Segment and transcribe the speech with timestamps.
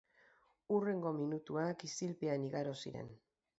[0.75, 3.15] Hurrengo minutuak isilpean igaro ziren.